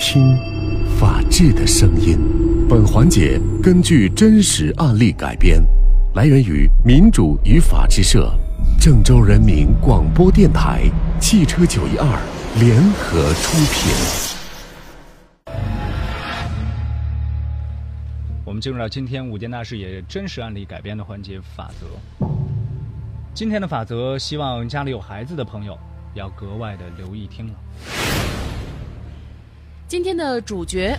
[0.00, 0.34] 听，
[0.98, 2.18] 法治的声音。
[2.66, 5.62] 本环节根据真实案例改编，
[6.14, 8.32] 来源于民主与法治社、
[8.80, 10.90] 郑州人民广播电台、
[11.20, 12.06] 汽车九一二
[12.58, 13.92] 联合出品。
[18.46, 22.26] 我们进入到今天五件大事也真实案例改编的环节法则。
[23.34, 25.78] 今天的法则，希望家里有孩子的朋友
[26.14, 27.52] 要格外的留意听了。
[29.90, 30.96] 今天的主角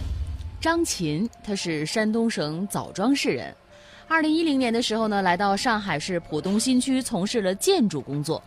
[0.59, 3.55] 张琴，他是山东省枣庄市人。
[4.05, 8.43] 二零一零年的时候呢，来到上海市浦东新区从事了建筑工作。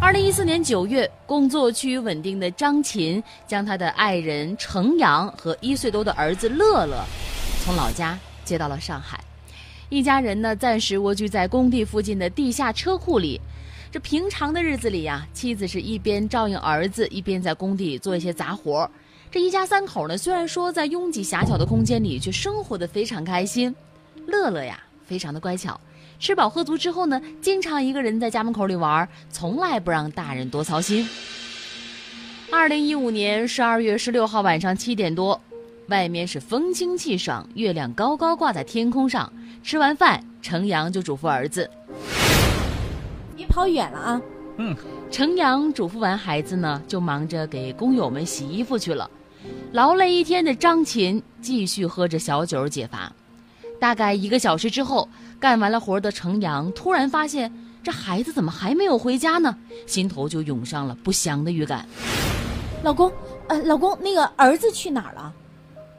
[0.00, 7.04] 二零一四年九月，工作趋于稳定的张琴将他的爱人程阳和一岁多的儿子乐乐
[7.62, 9.22] 从老家接到了上海。
[9.90, 13.38] 一家人呢，暂时蜗居在工地附近的地下车库里。
[13.92, 18.90] 这平常的日子里呀，妻子是一边照应儿子，一边在工地做一些杂活。
[19.30, 23.74] 这一家三口呢，虽然说在拥挤狭小的空间里，却生活的非常开心。
[24.26, 25.78] 乐乐呀，非常的乖巧，
[26.18, 31.06] 吃饱喝足之后呢，经常一个人在家门口里玩，从来不让大人多操心。
[32.50, 35.38] 二零一五年十二月十六号晚上七点多，
[35.88, 39.30] 外面是风清气爽，月亮高高挂在天空上。
[39.62, 41.68] 吃完饭，程阳就嘱咐儿子
[43.36, 44.22] ：“别跑远了啊。”
[44.58, 44.74] 嗯，
[45.10, 49.10] 程阳嘱咐完孩子呢，就忙着给工友们洗衣服去了。
[49.76, 53.12] 劳累一天的张琴继续喝着小酒解乏。
[53.78, 55.06] 大概一个小时之后，
[55.38, 59.54] 干完了活的程阳突然发现这孩子怎么还没有回家呢？
[59.86, 61.86] 心头就涌上了不祥的预感。
[62.82, 63.12] 老公，
[63.48, 65.30] 呃，老公，那个儿子去哪儿了？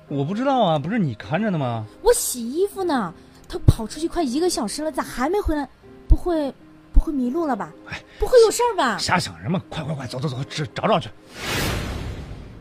[0.08, 1.86] 我不知道啊，不是你看着的吗？
[2.02, 3.14] 我洗衣服呢，
[3.48, 5.70] 他跑出去快一个小时了，咋还没回来？
[6.08, 6.52] 不会，
[6.92, 7.72] 不会迷路了吧？
[7.92, 8.98] 哎，不会有事儿吧？
[8.98, 9.62] 瞎想什么？
[9.70, 11.10] 快快快，走走走，找找找去。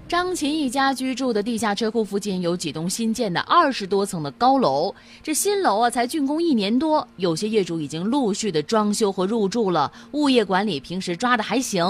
[0.09, 11.85] 张琴一家居住的地下车库附近有几栋新建的二十多层的高楼，这新楼啊才竣工一年多，有些业主已经陆续的装修和入住了，物业管理平时抓的还行。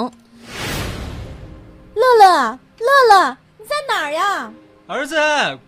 [1.95, 4.51] 乐乐，乐乐，你在哪儿呀？
[4.87, 5.15] 儿子，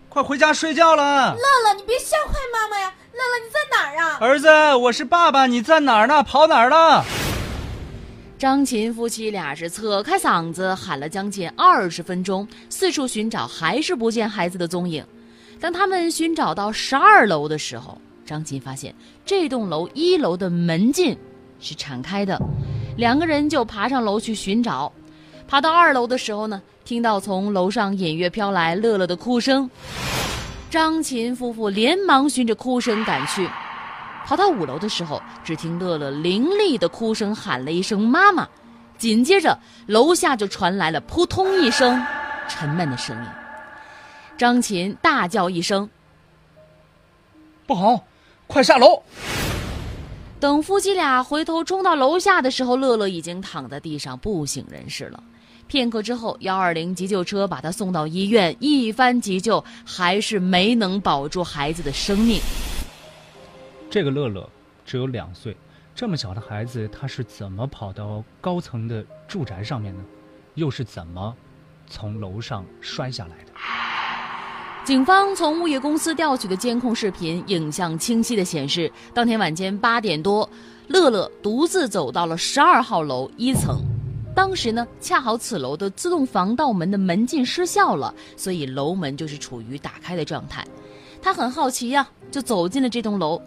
[0.09, 1.35] 快回家睡觉了。
[1.35, 2.91] 乐乐，你别吓坏妈妈呀！
[3.13, 4.17] 乐乐，你在哪儿啊？
[4.19, 6.23] 儿子，我是爸爸，你在哪儿呢？
[6.23, 7.05] 跑哪儿了？
[8.39, 15.03] 张琴夫妻俩是扯开嗓子喊了将近二十分钟，四处寻找，还是不见孩子的踪影。
[15.59, 18.95] 当他们寻找到十二楼的时候，张琴发现
[19.25, 21.17] 这栋楼一楼的门禁
[21.59, 22.41] 是敞开的，
[22.95, 24.89] 两个人就爬上楼去寻找。
[25.45, 29.69] 爬到二楼的时候呢，听到从楼上隐约飘来乐乐的哭声，
[30.69, 33.45] 张琴夫妇连忙循着哭声赶去。
[34.29, 38.47] 跑到五楼的时候，只听乐乐凌厉的哭声，喊了一声“妈妈”，
[38.95, 39.57] 紧接着
[39.87, 41.99] 楼下就传来了扑通一声
[42.47, 43.29] 沉闷的声音。
[44.37, 45.89] 张琴大叫一声
[47.65, 48.03] ：“不好，
[48.45, 49.01] 快下楼！”
[50.39, 55.23] 等夫妻俩回头冲到楼下的时候，乐乐已经躺在地上不省人事了。
[55.65, 62.39] 片刻之后，幺二零急救车把他送到医院，一番急救还是没能保住孩子的生命。
[63.91, 64.47] 这个乐乐
[64.85, 65.57] 只有两岁，
[65.95, 70.03] 这么小的孩子，他是怎么跑到高层的住宅上面呢？
[70.53, 71.35] 又是怎么
[71.87, 73.51] 从楼上摔下来的？
[74.85, 80.47] 警方从物业公司调取的监控视频，影像清晰的显示，当天晚间八点多，
[80.87, 83.81] 乐乐独自走到了十二号楼一层。
[84.35, 90.63] 当时呢，恰好此楼的自动防盗门的门禁失效了，所以楼门就是处于打开的状态。
[91.21, 93.41] 他很好奇呀，就走进了这栋楼。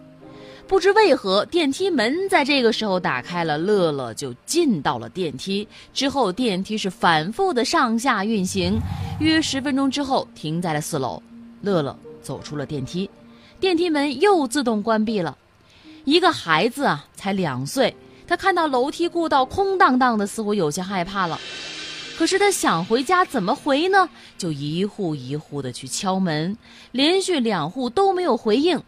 [0.65, 5.67] 不知为何，电梯门在这个时候打开了，乐乐就进到了电梯。
[5.93, 8.79] 之后，电梯是反复的上下运行，
[9.19, 11.21] 约十分钟之后停在了四楼。
[11.61, 13.09] 乐乐走出了电梯，
[13.59, 15.37] 电梯门又自动关闭了。
[16.05, 21.39] 一个孩子啊，才两岁，他看到楼梯过道空荡荡的，似乎有些害怕了。
[22.17, 24.09] 可是他想回家，怎么回呢？
[24.37, 26.57] 就一户一户的去敲门，
[26.91, 28.81] 连续两户都没有回应。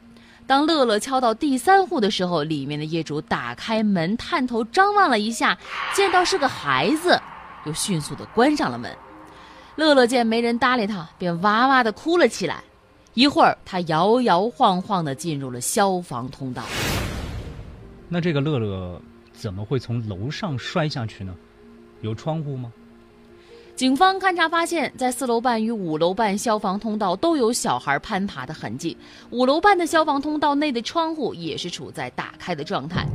[0.47, 5.57] 当乐乐敲到第三户的时候，里面的业主打开门，探头张望了一下，
[5.93, 7.19] 见到是个孩子，
[7.65, 8.95] 又迅速的关上了门。
[9.75, 12.63] 乐乐见没人搭理他，便哇哇的哭了起来。
[13.15, 16.63] 一会儿，他摇摇晃晃的进入了消防通道。
[18.07, 19.01] 那这个乐乐
[19.33, 21.33] 怎么会从楼上摔下去呢？
[22.01, 22.71] 有窗户吗？
[23.75, 28.95] 警方勘查发现，在四楼半与五楼半消防通道都有小孩攀爬的痕迹。
[29.31, 33.05] 五楼半的消防通道内的窗户也是处在打开的状态，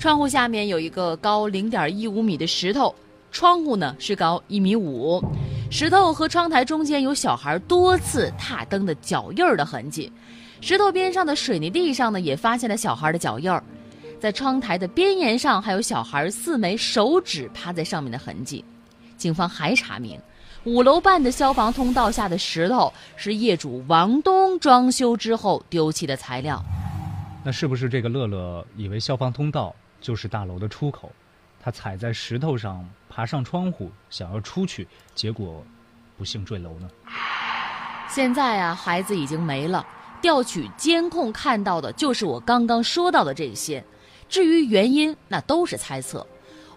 [0.00, 2.92] 窗户下面有一个高零点一五米的石头，
[3.30, 5.22] 窗户呢是高一米五，
[5.70, 10.10] 石头和窗台中间有小孩多次踏蹬的脚印儿的痕迹，
[10.60, 13.62] 石头边上的水泥地上呢也发现了小孩的脚印儿，
[14.18, 18.64] 在窗台的边沿上还有小孩四枚手指趴在上面的痕迹。
[19.22, 20.20] 警方还查明，
[20.64, 26.60] 五楼半的消防通道下的石头是业主王东装修之后丢弃的材料。
[27.44, 31.12] 那是不是这个乐乐以为消防通道就是大楼的出口？
[31.62, 35.64] 他踩在石头上，爬上窗户，想要出去，结果
[36.18, 36.90] 不幸坠楼呢？
[38.08, 39.86] 现在啊，孩子已经没了，
[40.20, 43.84] 调取监控看到的就是我刚刚说到的这些。
[44.28, 46.26] 至于原因，那都是猜测。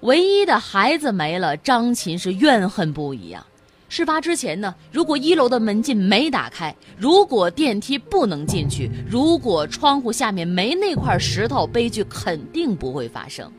[0.01, 3.45] 唯一的孩子没了，张琴是怨恨不已啊。
[3.88, 13.50] 事发之前呢，如果一楼的门禁没打开，如果电梯不能进去，如果窗户下面没那块石头，悲剧肯定不会发生。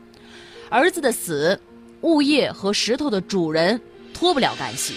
[0.69, 1.59] 儿子的死，
[2.01, 3.79] 物业和石头的主人
[4.13, 4.93] 脱不了干系。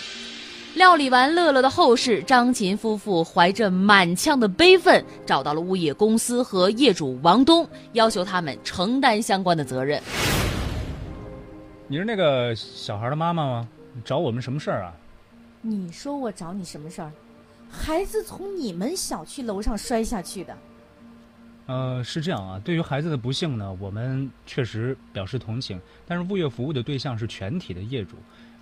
[0.75, 10.01] 料理完乐乐的后事，张琴夫妇怀着满腔的悲愤，找到了物业公司和业主王东，要求他们承担相关的责任。
[11.91, 13.69] 你是那个小孩的妈妈吗？
[14.05, 14.95] 找我们什么事儿啊？
[15.61, 17.11] 你说我找你什么事儿？
[17.69, 20.57] 孩子从你们小区楼上摔下去的。
[21.67, 22.61] 呃，是这样啊。
[22.65, 25.81] 对于孩子的不幸呢，我们确实表示同情。
[26.07, 28.15] 但是物业服务的对象是全体的业主，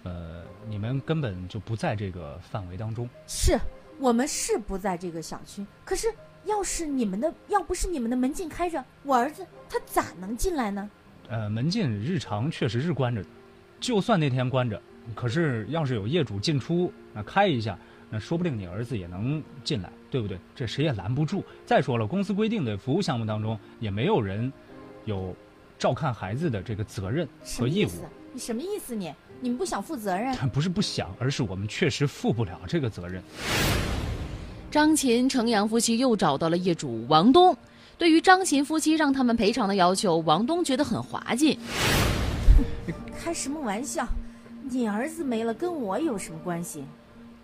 [0.04, 3.06] 呃，你们根本就不在这个范围当中。
[3.26, 3.58] 是
[3.98, 6.08] 我们是不在这个小区，可是
[6.46, 10.88] 要是你们的，要不是你们的门禁开着，我儿子他咋能进来呢？
[11.28, 13.22] 呃，门禁日常确实是关着，
[13.78, 14.80] 就算那天关着，
[15.14, 17.78] 可是要是有业主进出，那开一下。
[18.10, 20.38] 那说不定你儿子也能进来，对不对？
[20.54, 21.44] 这谁也拦不住。
[21.66, 24.50] 再说了，公司规定的服务项目当中，也没有人
[25.04, 25.36] 有
[25.78, 27.28] 照看孩子的这个责任
[27.58, 27.90] 和义务。
[28.32, 28.96] 你什么意思？
[28.96, 30.34] 你你们不想负责任？
[30.48, 33.22] 不是不想，而是我们确实负不了这个责任。
[34.70, 37.54] 张琴、程阳夫妻又找到了业主王东。
[37.98, 41.58] 对于张琴夫妻让他们赔偿的要求，王东觉得很滑稽。
[43.20, 44.06] 开什么玩笑？
[44.70, 46.84] 你儿子没了，跟我有什么关系？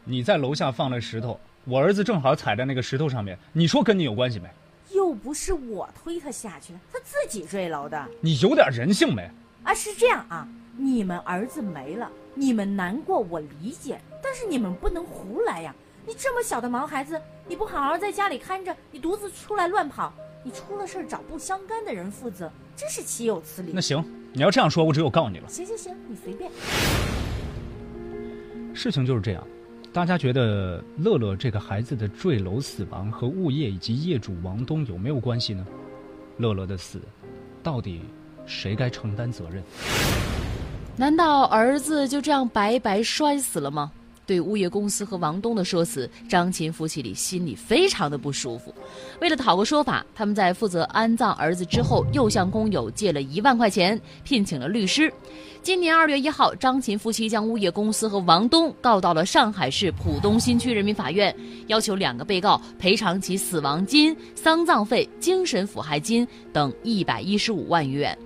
[0.04, 3.36] 你在楼下放了石头，我儿子正好踩在那个石头上面。
[3.52, 4.48] 你说跟你有关系没？
[4.94, 8.06] 又不是我推他下去的，他自己坠楼的。
[8.20, 9.28] 你有点人性没？
[9.64, 10.46] 啊，是这样啊，
[10.76, 15.74] 你们儿子没了，你们难过我理解，但是你们不能胡来呀！
[16.06, 20.12] 你这么小的毛孩子，你不好好在家里看着，你独自出来乱跑，
[20.46, 23.70] 你出了事找不相干的人负责，真是岂有此理！
[23.72, 24.04] 那行，
[24.34, 25.48] 你要这样说，我只有告你了。
[25.48, 26.50] 行行行，你随便。
[28.74, 29.42] 事情就是这样。
[29.90, 35.66] 大家觉得乐乐这个孩子的坠楼死亡和物业以及业主王东有没有关系呢？
[36.36, 37.00] 乐乐的死，
[37.62, 38.02] 到底
[38.44, 39.62] 谁该承担责任？
[40.94, 43.90] 难道儿子就这样白白摔死了吗？
[44.26, 48.74] 对物业公司和王东的说辞，张琴夫妻里心里非常的不舒服。
[49.20, 55.12] 为了讨个说法，他们在负责安葬儿子之后，又向工友借了一万块钱，聘请了律师。
[55.62, 61.34] 今年二月一号，张琴夫妻将物业公司和王东告到了上海市浦东新区人民法院，
[61.68, 68.16] 要求两个被告赔偿其死亡金、丧葬费、精神抚害金等一百一十五万余元。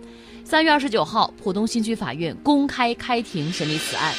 [0.44, 4.12] 三月二十九号，浦东新区法院公开开庭审理此案。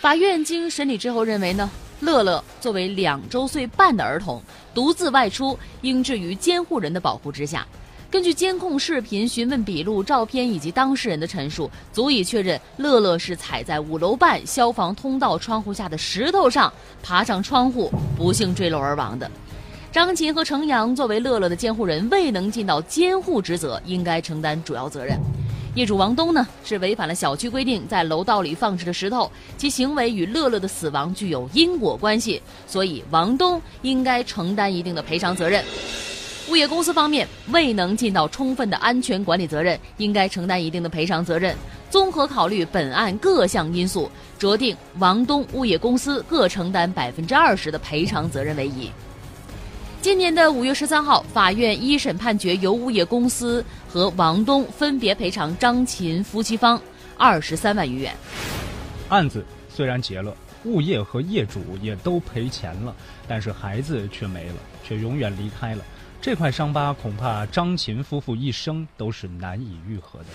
[0.00, 1.70] 法院经审理之后认为呢，
[2.00, 7.66] 乐乐作为两周岁半的儿童，独自外出，应置于监护人的保护之下。
[8.10, 16.72] 根据监控视频、询问笔录、照片以及当事人的陈述，足以确认乐乐是踩在五楼半消防通道窗户下的石头上，
[17.02, 19.30] 爬上窗户，不幸坠楼而亡的。
[19.92, 25.20] 张琴和程阳作为乐乐的监护人，未能尽到监护职责，应该承担主要责任。
[25.76, 35.64] 业主王东呢，是违反了小区规定，在楼道里放置的石头，其行为与乐乐的死亡具有因果关系，所以王东应该承担一定的赔偿责任。
[36.48, 41.54] 物业公司方面未能尽到充分的安全管理责任，应该承担一定的赔偿责任。
[41.88, 44.10] 综合考虑本案各项因素，
[44.40, 48.90] 酌定王东、物业公司各承担百分之二十的赔偿责任为宜。
[50.02, 56.80] 今年的五月十三号，法院一审判决由物业公司和王东分别赔偿张琴夫妻方
[57.18, 58.14] 二十三万余元。
[59.10, 62.96] 案子虽然结了，物业和业主也都赔钱了，
[63.28, 65.84] 但是孩子却没了，却永远离开了。
[66.18, 70.26] 这块伤疤恐怕张琴夫妇一生都是难以愈合的。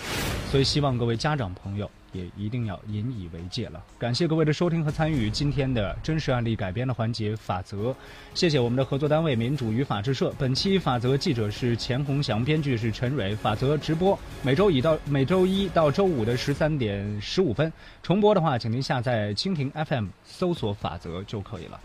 [0.52, 3.84] 所以，希望各位家长朋友也一定要引以为戒了。
[4.00, 7.94] 感谢各位的收听和参与今天的真实案例改编的环节法则，
[8.34, 10.34] 谢谢我们的合作单位民主与法制社。
[10.38, 13.36] 本期法则记者是钱红祥，编剧是陈蕊。
[13.36, 21.80] 法则直播每周一到每周一到周五的十三点十五分，重播的话，请您下载蜻蜓 FM 搜索法则就可以了。